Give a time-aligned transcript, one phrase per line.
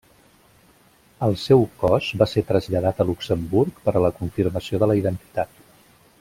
[1.27, 5.55] El seu cos va ser traslladat a Luxemburg per a la confirmació de la identitat.